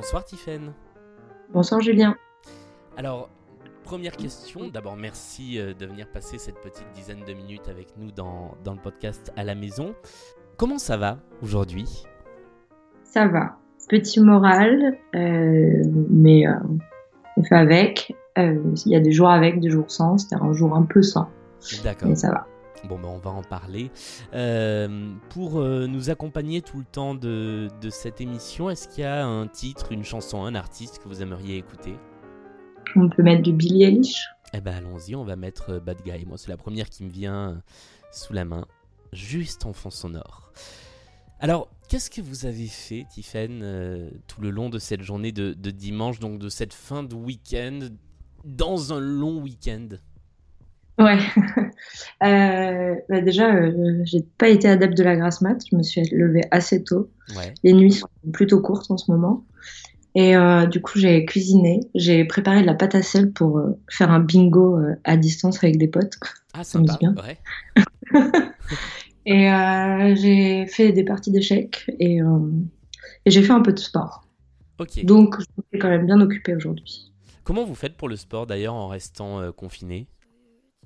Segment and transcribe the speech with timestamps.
[0.00, 0.72] Bonsoir Tiffaine.
[1.52, 2.16] Bonsoir Julien.
[2.96, 3.28] Alors,
[3.84, 4.68] première question.
[4.68, 8.72] D'abord, merci euh, de venir passer cette petite dizaine de minutes avec nous dans, dans
[8.72, 9.94] le podcast à la maison.
[10.56, 12.04] Comment ça va aujourd'hui?
[13.04, 13.58] Ça va.
[13.90, 16.54] Petit moral, euh, mais euh,
[17.36, 18.16] on fait avec.
[18.38, 20.16] Il y a des jours avec, des jours sans.
[20.16, 21.28] C'était un jour un peu sans.
[21.84, 22.08] D'accord.
[22.08, 22.46] Mais ça va.
[22.84, 23.90] Bon, ben on va en parler.
[24.32, 29.06] Euh, pour euh, nous accompagner tout le temps de, de cette émission, est-ce qu'il y
[29.06, 31.94] a un titre, une chanson, un artiste que vous aimeriez écouter?
[32.96, 36.24] On peut mettre du Billie Eilish Eh ben allons-y, on va mettre euh, Bad Guy.
[36.26, 37.62] Moi, c'est la première qui me vient
[38.12, 38.66] sous la main,
[39.12, 40.52] juste en fond sonore.
[41.38, 45.70] Alors, qu'est-ce que vous avez fait, Tiffen, tout le long de cette journée de, de
[45.70, 47.78] dimanche, donc de cette fin de week-end,
[48.44, 49.88] dans un long week-end?
[50.98, 51.18] Ouais.
[52.22, 55.58] euh, bah déjà, euh, j'ai pas été adepte de la grasse mat.
[55.70, 57.10] Je me suis levée assez tôt.
[57.36, 57.54] Ouais.
[57.62, 59.44] Les nuits sont plutôt courtes en ce moment.
[60.14, 61.80] Et euh, du coup, j'ai cuisiné.
[61.94, 65.78] J'ai préparé de la pâte à sel pour euh, faire un bingo à distance avec
[65.78, 66.18] des potes.
[66.52, 66.98] Ah, Ça me sympa.
[66.98, 67.14] dit bien.
[67.24, 68.42] Ouais.
[69.26, 74.24] Et j'ai fait des parties d'échecs et, et j'ai fait un peu de sport.
[75.04, 77.12] Donc, je me suis quand même bien occupée aujourd'hui.
[77.44, 80.06] Comment vous faites pour le sport d'ailleurs en restant confiné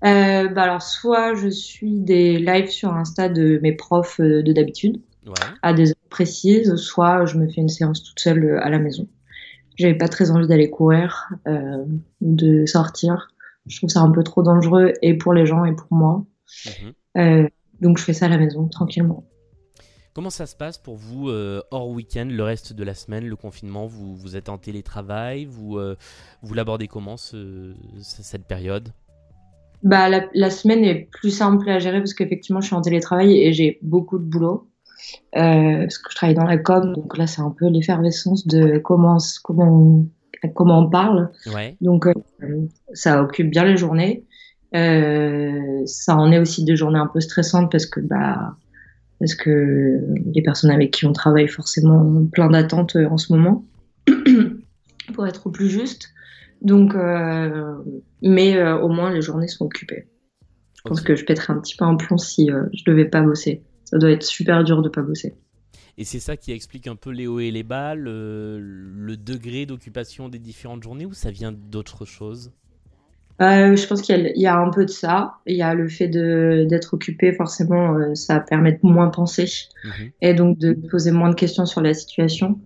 [0.02, 4.52] Euh, bah alors, soit je suis des lives sur Insta de mes profs euh, de
[4.52, 5.00] d'habitude.
[5.26, 5.32] Ouais.
[5.62, 8.78] à des heures précises, soit je me fais une séance toute seule euh, à la
[8.78, 9.08] maison.
[9.76, 11.82] J'avais pas très envie d'aller courir, euh,
[12.20, 13.28] de sortir.
[13.66, 16.26] Je trouve ça un peu trop dangereux et pour les gens et pour moi.
[16.66, 16.92] Mhm.
[17.16, 17.48] Euh,
[17.80, 19.24] donc je fais ça à la maison tranquillement.
[20.12, 23.36] Comment ça se passe pour vous euh, hors week-end, le reste de la semaine, le
[23.36, 23.86] confinement?
[23.86, 25.46] Vous, vous êtes en télétravail?
[25.46, 25.96] Vous, euh,
[26.42, 28.90] vous l'abordez comment ce- ce- cette période?
[29.84, 33.38] Bah la, la semaine est plus simple à gérer parce qu'effectivement je suis en télétravail
[33.38, 34.68] et j'ai beaucoup de boulot.
[35.36, 38.78] Euh, parce que je travaille dans la com, donc là c'est un peu l'effervescence de
[38.78, 40.08] comment, comment, on,
[40.54, 41.30] comment on parle.
[41.54, 41.76] Ouais.
[41.80, 42.12] Donc, euh,
[42.92, 44.24] ça occupe bien les journées.
[44.74, 48.56] Euh, ça en est aussi des journées un peu stressantes parce que, bah,
[49.20, 50.00] parce que
[50.34, 53.64] les personnes avec qui on travaille forcément ont plein d'attentes euh, en ce moment,
[55.14, 56.08] pour être au plus juste.
[56.64, 57.76] Donc, euh,
[58.22, 60.08] mais euh, au moins les journées sont occupées.
[60.76, 63.22] Je pense que je pèterais un petit peu un plomb si euh, je devais pas
[63.22, 63.64] bosser.
[63.84, 65.34] Ça doit être super dur de pas bosser.
[65.98, 69.66] Et c'est ça qui explique un peu les hauts et les bas, le, le degré
[69.66, 72.52] d'occupation des différentes journées ou ça vient d'autres choses
[73.42, 75.34] Euh, je pense qu'il y, a- il y a un peu de ça.
[75.46, 79.46] Il y a le fait d'être occupé, forcément, euh, ça permet de moins penser
[79.84, 80.12] Mhm.
[80.20, 82.60] et donc de poser moins de questions sur la situation.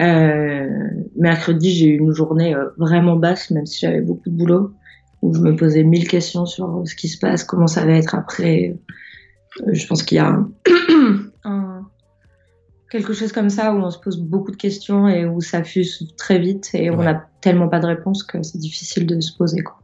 [0.00, 0.68] Euh,
[1.16, 4.72] mercredi, j'ai eu une journée euh, vraiment basse, même si j'avais beaucoup de boulot,
[5.22, 8.14] où je me posais mille questions sur ce qui se passe, comment ça va être
[8.14, 8.76] après.
[9.62, 10.50] Euh, je pense qu'il y a un-
[11.44, 11.88] un-
[12.90, 16.12] quelque chose comme ça où on se pose beaucoup de questions et où ça fuse
[16.18, 17.04] très vite et on Ouais.
[17.06, 19.62] n'a tellement pas de réponse que c'est difficile de se poser.
[19.62, 19.76] Quoi.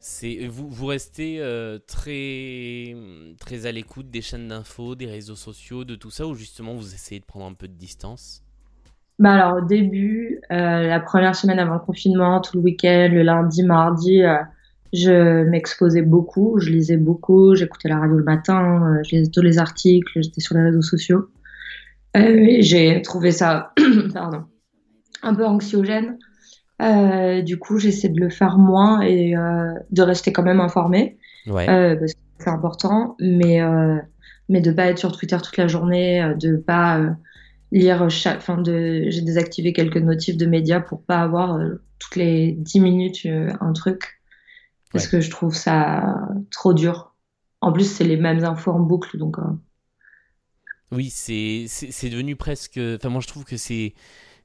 [0.00, 2.94] C'est vous, vous restez euh, très
[3.40, 6.94] très à l'écoute des chaînes d'infos, des réseaux sociaux, de tout ça, ou justement vous
[6.94, 8.42] essayez de prendre un peu de distance?
[9.18, 13.22] Bah alors au début, euh, la première semaine avant le confinement, tout le week-end, le
[13.22, 14.36] lundi, mardi, euh,
[14.92, 19.42] je m'exposais beaucoup, je lisais beaucoup, j'écoutais la radio le matin, euh, je lisais tous
[19.42, 21.28] les articles, j'étais sur les réseaux sociaux.
[22.16, 23.72] Euh, et j'ai trouvé ça,
[24.14, 24.44] pardon,
[25.22, 26.16] un peu anxiogène.
[26.80, 31.18] Euh, du coup, j'essaie de le faire moins et euh, de rester quand même informée
[31.46, 31.68] Ouais.
[31.68, 33.96] euh, parce que c'est important, mais euh,
[34.48, 37.10] mais de pas être sur Twitter toute la journée, de pas euh,
[37.72, 42.16] lire chaque, enfin de, j'ai désactivé quelques notifs de médias pour pas avoir euh, toutes
[42.16, 44.20] les 10 minutes euh, un truc
[44.92, 45.08] parce Ouais.
[45.08, 46.16] que je trouve ça
[46.52, 47.14] trop dur.
[47.62, 49.42] En plus, c'est les mêmes infos en boucle, donc euh,
[50.90, 52.78] Oui, c'est c'est c'est devenu presque.
[52.96, 53.94] Enfin, moi je trouve que c'est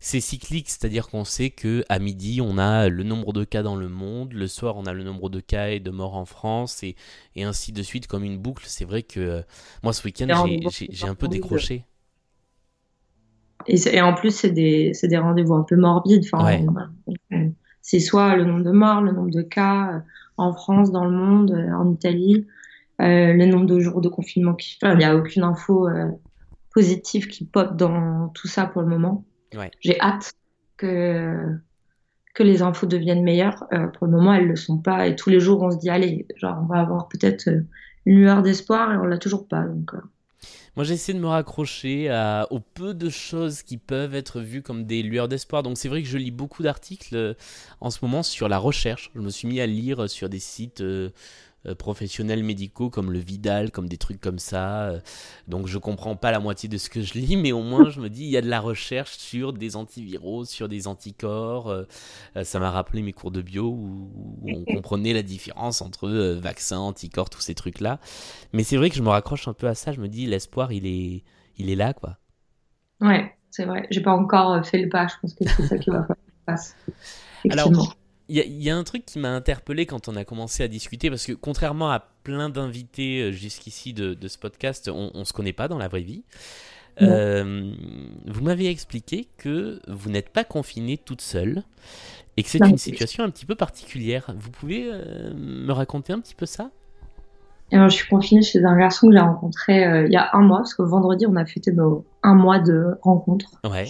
[0.01, 3.77] c'est cyclique, c'est-à-dire qu'on sait que à midi on a le nombre de cas dans
[3.77, 6.83] le monde, le soir on a le nombre de cas et de morts en France
[6.83, 6.97] et,
[7.35, 8.65] et ainsi de suite comme une boucle.
[8.67, 9.41] C'est vrai que euh,
[9.83, 11.85] moi ce week-end j'ai- gros, j'ai j'ai un peu décroché.
[13.67, 16.23] Et, et en plus, c'est des, des rendez-vous un peu morbides.
[16.31, 16.63] Enfin,
[17.31, 17.51] Ouais.
[17.81, 19.99] c'est soit le nombre de morts, le nombre de cas euh,
[20.37, 22.47] en France, dans le monde, euh, en Italie,
[23.01, 24.77] euh, le nombre de jours de confinement qui.
[24.81, 26.07] Enfin, il n'y a aucune info euh,
[26.73, 29.25] positive qui pop dans tout ça pour le moment.
[29.55, 29.69] Ouais.
[29.79, 30.33] J'ai hâte
[30.77, 31.55] que,
[32.33, 33.65] que les infos deviennent meilleures.
[33.73, 35.07] Euh, pour le moment, elles ne le sont pas.
[35.07, 37.61] Et tous les jours, on se dit, allez, genre, on va avoir peut-être euh,
[38.05, 39.61] une lueur d'espoir et on l'a toujours pas.
[39.63, 39.91] Donc,
[40.75, 42.09] Moi, j'essaie de me raccrocher
[42.49, 45.61] aux peu de choses qui peuvent être vues comme des lueurs d'espoir.
[45.61, 47.33] Donc, c'est vrai que je lis beaucoup d'articles euh,
[47.79, 49.11] en ce moment sur la recherche.
[49.15, 51.11] Je me suis mis à lire sur des sites euh,
[51.77, 54.83] professionnels médicaux comme le Vidal, comme des trucs comme ça.
[54.83, 54.99] Euh,
[55.47, 58.01] donc je comprends pas la moitié de ce que je lis, mais au moins je
[58.01, 61.69] me dis il y a de la recherche sur des antiviraux, sur des anticorps.
[61.69, 61.85] Euh,
[62.43, 64.11] ça m'a rappelé mes cours de bio où,
[64.45, 67.99] on comprenait la différence entre vaccins, anticorps, tous ces trucs là.
[68.51, 69.91] Mais c'est vrai que je me raccroche un peu à ça.
[69.91, 71.23] Je me dis l'espoir il est
[71.57, 72.17] il est là quoi.
[72.99, 73.87] Ouais, c'est vrai.
[73.89, 75.07] J'ai pas encore fait le pas.
[75.07, 76.05] Je pense que c'est ça qui va
[76.45, 76.57] faire.
[77.49, 77.95] Alors,
[78.41, 81.25] il y, a un truc qui m'a interpellé quand on a commencé à discuter, parce
[81.25, 85.67] que contrairement à plein d'invités euh, jusqu'ici de, ce podcast, on, ne se connaît pas
[85.67, 86.23] dans la vraie vie.
[87.01, 87.71] Euh,
[88.25, 91.63] vous m'avez expliqué que vous n'êtes pas confinée toute seule
[92.37, 94.31] et que c'est une situation un petit peu particulière.
[94.35, 96.71] Vous pouvez euh, me raconter un petit peu ça?
[97.71, 100.59] Alors, je suis confinée chez un garçon que j'ai rencontré il y a un mois,
[100.59, 103.59] parce que vendredi, on a fêté nos un mois de rencontre.
[103.63, 103.87] Ouais.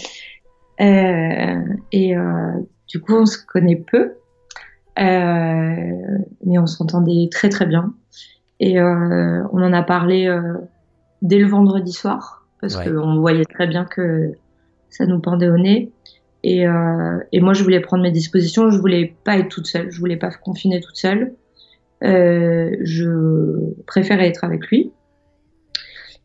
[0.79, 2.15] et
[2.87, 4.13] du coup, on se connaît peu.
[4.99, 5.91] Euh,
[6.45, 7.93] mais on s'entendait très très bien.
[8.59, 10.57] Et euh, on en a parlé euh,
[11.21, 14.31] dès le vendredi soir, parce qu'on voyait très bien que
[14.89, 15.91] ça nous pendait au nez.
[16.45, 16.65] Et,
[17.31, 18.69] et, moi, je voulais prendre mes dispositions.
[18.69, 19.89] Je voulais pas être toute seule.
[19.91, 21.35] Je voulais pas confiner toute seule.
[22.03, 24.91] Euh, je préférais être avec lui.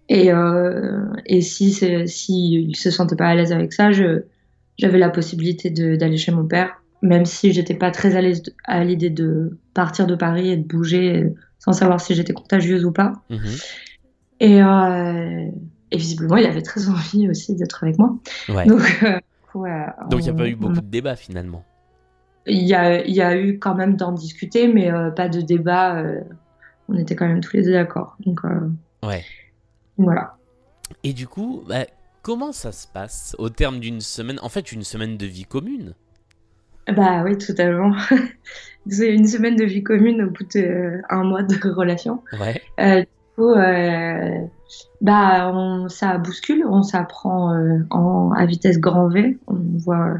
[0.09, 5.11] Et, euh, et si, si il se sentait pas à l'aise avec ça, j'avais la
[5.11, 9.59] possibilité d'aller chez mon père même si j'étais pas très à l'aise à l'idée de
[9.75, 13.13] partir de Paris et de bouger sans savoir si j'étais contagieuse ou pas.
[13.31, 13.57] Mhm.
[14.41, 15.51] Et, euh,
[15.91, 18.17] et, visiblement, il avait très envie aussi d'être avec moi.
[18.49, 21.65] Donc, euh, Donc il n'y a pas eu beaucoup de débats finalement.
[22.47, 26.03] Il y a, y a eu quand même d'en discuter, mais euh, pas de débat.
[26.89, 28.17] on était quand même tous les deux d'accord.
[28.25, 28.41] Donc,
[29.03, 29.25] ouais.
[29.99, 30.37] Voilà.
[31.03, 31.85] Et du coup, bah,
[32.23, 35.95] comment ça se passe au terme d'une semaine En fait, une semaine de vie commune?
[36.93, 37.95] Bah oui, totalement.
[38.89, 42.23] C'est une semaine de vie commune au bout d'un mois de relation.
[42.41, 42.63] Ouais.
[42.81, 43.07] Euh, du
[43.37, 44.39] coup, euh,
[45.01, 49.39] bah, on, ça bouscule, on s'apprend euh, en, à vitesse grand V.
[49.47, 50.15] On voit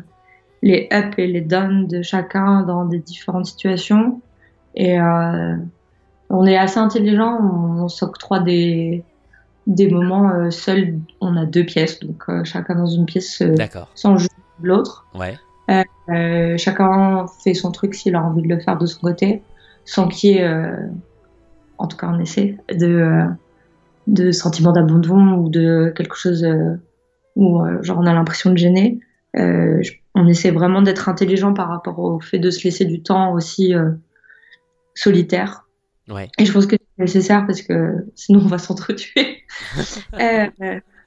[0.63, 4.21] les ups et les downs de chacun dans des différentes situations.
[4.75, 5.57] Et euh,
[6.29, 9.03] on est assez intelligent, on, s'octroie des,
[9.67, 10.99] des moments seuls.
[11.23, 13.43] On a deux pièces, donc chacun dans une pièce
[13.95, 14.29] sans juger
[14.61, 15.07] l'autre.
[15.15, 15.39] Ouais.
[15.71, 19.43] Euh, chacun fait son truc s'il a envie de le faire de son côté,
[19.85, 20.75] sans qu'il y ait, euh,
[21.77, 23.25] en tout cas on essaie, de, euh,
[24.07, 26.47] de sentiment d'abandon ou de quelque chose
[27.37, 29.01] où genre on a l'impression de gêner.
[29.35, 33.75] on essaie vraiment d'être intelligent par rapport au fait de se laisser du temps aussi
[34.95, 35.67] solitaire.
[36.09, 36.31] Ouais.
[36.39, 39.45] Et je pense que c'est nécessaire parce que sinon on va s'entretuer.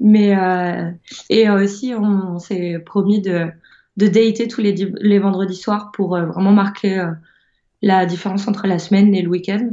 [0.00, 0.34] mais
[1.28, 3.50] et aussi on s'est promis de
[3.96, 7.10] de dater tous les, les vendredis soirs pour euh, vraiment marquer euh,
[7.82, 9.70] la différence entre la semaine et le week-end.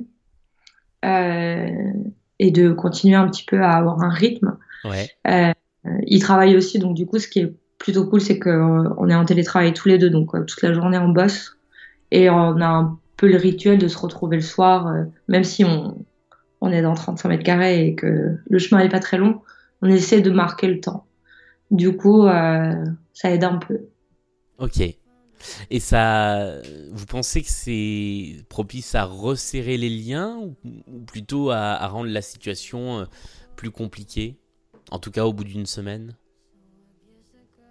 [1.06, 1.94] Euh,
[2.40, 4.58] et de continuer un petit peu à avoir un rythme.
[4.86, 5.10] Ouais.
[6.08, 9.26] il travaille aussi, donc du coup, ce qui est plutôt cool, c'est qu'on est en
[9.26, 11.58] télétravail tous les deux, donc toute la journée on bosse.
[12.12, 14.94] Et on a un peu le rituel de se retrouver le soir,
[15.28, 15.98] même si on,
[16.62, 19.42] on est dans 35 mètres carrés et que le chemin n'est pas très long,
[19.82, 21.06] on essaie de marquer le temps.
[21.72, 23.80] Du coup, ça aide un peu.
[24.58, 24.82] Ok.
[25.70, 26.56] Et ça,
[26.92, 30.56] vous pensez que c'est propice à resserrer les liens ou,
[31.06, 33.06] plutôt à, rendre la situation euh,
[33.56, 34.38] plus compliquée
[34.92, 36.16] En tout cas, au bout d'une semaine?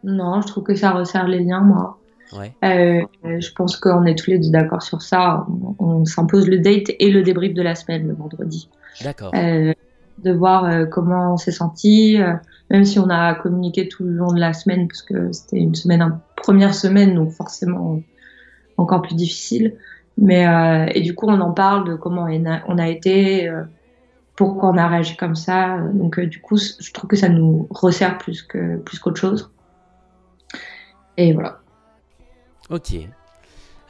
[0.04, 1.98] Non, je trouve que ça resserre les liens, moi.
[2.32, 2.54] Ouais.
[2.62, 5.46] Euh, je pense qu'on est tous les deux d'accord sur ça.
[5.78, 8.68] On, s'impose le date et le débrief de la semaine le vendredi.
[9.02, 9.32] D'accord.
[9.34, 9.72] Euh,
[10.18, 12.18] de voir comment on s'est senti,
[12.70, 15.76] même si on a communiqué tout le long de la semaine, parce que c'était une
[15.76, 18.02] semaine, première semaine, donc forcément
[18.76, 19.76] encore plus difficile.
[20.16, 23.62] Mais euh, et du coup, on en parle de comment on a été, euh,
[24.34, 25.78] pourquoi on a réagi comme ça.
[25.94, 29.50] Donc euh, du coup, je trouve que ça nous resserre plus que plus qu'autre chose.
[31.16, 31.60] Et voilà.
[32.68, 32.94] Ok.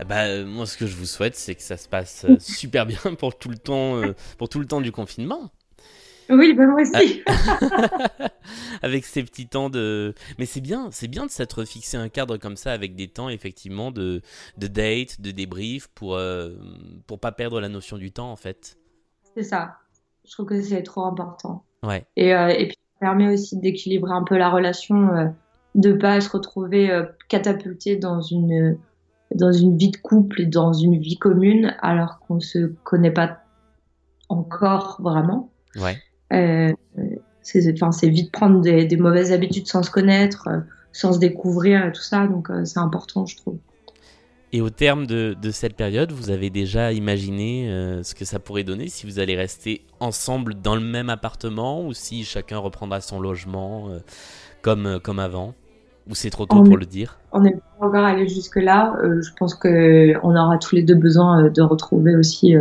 [0.07, 3.39] Bah, moi, ce que je vous souhaite, c'est que ça se passe super bien pour
[3.39, 4.01] tout le temps,
[4.37, 5.51] pour tout le temps du confinement.
[6.31, 7.23] Oui, ben moi aussi.
[8.83, 10.15] avec ces petits temps de.
[10.39, 13.29] Mais c'est bien, c'est bien de s'être fixé un cadre comme ça avec des temps
[13.29, 14.21] effectivement de,
[14.59, 16.51] de date, de débrief pour euh,
[17.07, 18.77] pour pas perdre la notion du temps en fait.
[19.35, 19.77] C'est ça.
[20.27, 21.65] Je trouve que c'est trop important.
[21.83, 22.05] Ouais.
[22.17, 25.27] Et, euh, et puis ça permet aussi d'équilibrer un peu la relation, euh,
[25.75, 28.79] de pas se retrouver euh, catapulté dans une
[29.35, 33.39] dans une vie de couple et dans une vie commune alors qu'on se connaît pas
[34.29, 35.51] encore vraiment.
[35.77, 35.97] Ouais.
[36.33, 36.73] Euh,
[37.43, 40.61] c'est enfin, vite prendre des, des, mauvaises habitudes sans se connaître, euh,
[40.93, 42.27] sans se découvrir et tout ça.
[42.27, 43.59] Donc, euh, c'est important, je trouve.
[44.53, 48.39] Et au terme de, de, cette période, vous avez déjà imaginé euh, ce que ça
[48.39, 53.01] pourrait donner si vous allez rester ensemble dans le même appartement ou si chacun reprendra
[53.01, 53.91] son logement
[54.63, 55.55] comme, comme avant?
[56.09, 58.97] Ou c'est trop tôt pour le dire On n'est pas encore allé jusque-là.
[59.03, 62.55] je pense qu'on aura tous les deux besoin de retrouver aussi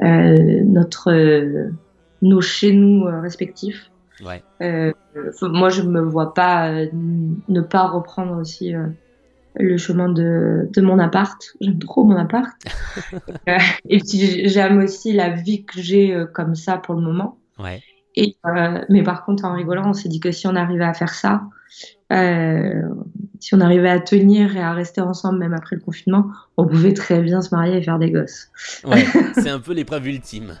[0.00, 1.12] notre,
[2.22, 3.90] nos chez nous respectifs.
[4.24, 4.42] Ouais.
[5.42, 8.74] moi, je ne me vois pas ne pas reprendre aussi
[9.56, 11.40] le chemin de, de mon appart.
[11.60, 12.52] J'aime trop mon appart.
[13.48, 17.36] Euh, et puis j'aime aussi la vie que j'ai euh, comme ça pour le moment.
[17.58, 17.82] Ouais.
[18.16, 20.94] Et, euh, mais par contre, en rigolant, on s'est dit que si on arrivait à
[20.94, 21.42] faire ça,
[23.40, 26.92] si on arrivait à tenir et à rester ensemble même après le confinement, on pouvait
[26.92, 28.50] très bien se marier et faire des gosses.
[28.84, 29.04] Ouais,
[29.34, 30.56] c'est un peu l'épreuve ultime.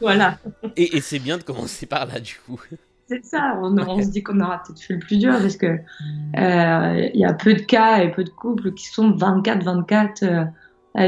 [0.00, 0.38] Voilà.
[0.76, 2.60] Et, et c'est bien de commencer par là, du coup.
[3.08, 7.08] C'est ça, on, se dit qu'on aura peut-être fait le plus dur parce que euh,
[7.14, 10.44] il y a peu de cas et peu de couples qui sont 24-24 euh,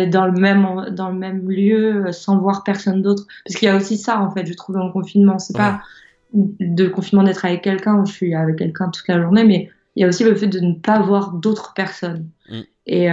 [0.06, 3.26] dans, le même, dans le même lieu euh, sans voir personne d'autre.
[3.44, 5.38] Parce qu'il y a aussi ça, en fait, je trouve, dans le confinement.
[5.38, 5.80] C'est pas
[6.32, 10.04] de confinement d'être avec quelqu'un je suis avec quelqu'un toute la journée, mais il y
[10.04, 12.28] a aussi le fait de ne pas voir d'autres personnes.
[12.48, 12.60] Mm.
[12.86, 13.08] Et,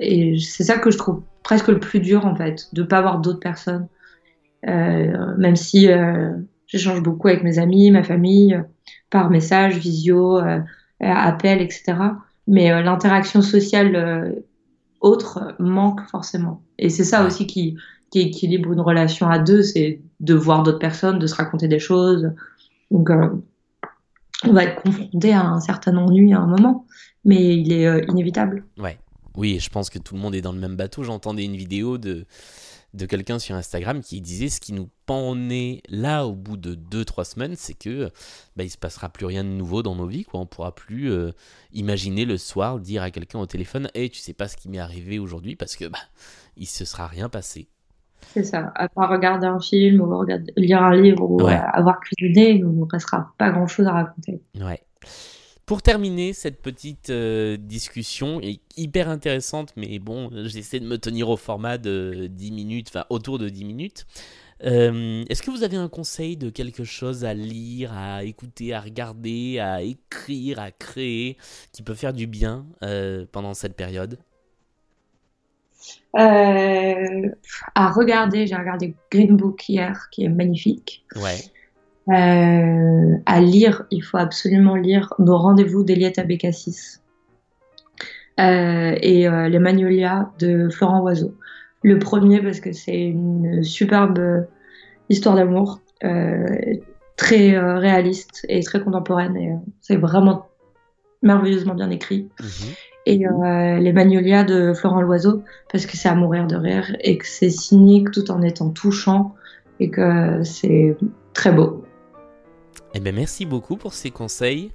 [0.00, 3.02] et c'est ça que je trouve presque le plus dur, en fait, de ne pas
[3.02, 3.88] voir d'autres personnes.
[4.62, 5.88] même si
[6.66, 8.62] J'échange beaucoup avec mes amis, ma famille, euh,
[9.10, 10.60] par message, visio, euh,
[11.00, 11.94] appel, etc.
[12.48, 14.34] Mais euh, l'interaction sociale
[15.06, 16.62] autre manque forcément.
[16.78, 17.76] Et c'est ça aussi qui,
[18.10, 21.78] qui équilibre une relation à deux, c'est de voir d'autres personnes, de se raconter des
[21.78, 22.32] choses.
[22.90, 23.10] Donc,
[24.44, 26.86] on va être confronté à un certain ennui à un moment,
[27.24, 28.64] mais il est inévitable.
[28.78, 28.98] Ouais.
[29.36, 31.02] Oui, je pense que tout le monde est dans le même bateau.
[31.02, 32.24] J'entendais une vidéo de
[32.96, 35.36] de quelqu'un sur Instagram qui disait ce qui nous pend
[35.88, 38.10] là au bout de 2-3 semaines, c'est que
[38.56, 40.24] bah, il se passera plus rien de nouveau dans nos vies.
[40.24, 40.40] Quoi.
[40.40, 41.30] On pourra plus euh,
[41.72, 44.78] imaginer le soir dire à quelqu'un au téléphone Hey, tu sais pas ce qui m'est
[44.78, 45.98] arrivé aujourd'hui parce que bah,
[46.56, 47.68] il se sera rien passé.
[48.32, 48.72] C'est ça.
[48.74, 52.84] À part regarder un film ou regarder, lire un livre ou avoir cuisiné, il ne
[52.90, 54.40] restera pas grand chose à raconter.
[54.58, 54.80] Ouais.
[55.66, 61.28] Pour terminer cette petite euh, discussion, est hyper intéressante, mais bon, j'essaie de me tenir
[61.28, 64.06] au format de 10 minutes, enfin autour de 10 minutes.
[64.62, 68.80] Euh, est-ce que vous avez un conseil de quelque chose à lire, à écouter, à
[68.80, 71.36] regarder, à écrire, à créer,
[71.72, 74.20] qui peut faire du bien euh, pendant cette période?
[76.14, 81.04] À regarder, j'ai regardé Green Book hier, qui est magnifique.
[81.16, 81.38] Ouais.
[82.08, 87.00] Euh, à lire, il faut absolument lire Nos rendez-vous d'Eliette Abécassis
[88.38, 91.34] euh, et euh, Les Magnolias de Florent Oiseau.
[91.82, 94.46] Le premier parce que c'est une superbe
[95.08, 95.80] histoire d'amour,
[97.16, 100.48] très réaliste et très contemporaine et c'est vraiment
[101.22, 102.28] merveilleusement bien écrit.
[102.40, 102.74] Mhm.
[103.06, 103.18] Et
[103.80, 107.50] Les Magnolias de Florent Loiseau parce que c'est à mourir de rire et que c'est
[107.50, 109.34] cynique tout en étant touchant
[109.78, 110.96] et que c'est
[111.34, 111.84] très beau.
[112.96, 114.72] Eh bien, merci beaucoup pour ces conseils.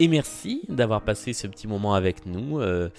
[0.00, 2.58] Et merci d'avoir passé ce petit moment avec nous.
[2.58, 2.90] Euh,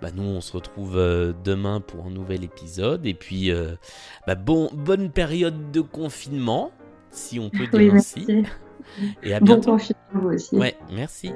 [0.00, 3.04] bah, nous, on se retrouve euh, demain pour un nouvel épisode.
[3.04, 3.74] Et puis, euh,
[4.28, 6.70] bah, bon, bonne période de confinement,
[7.10, 8.44] si on peut dire ainsi.
[9.24, 9.72] Et à bientôt.
[9.72, 10.54] Bon confinement aussi.
[10.54, 11.32] Ouais, merci.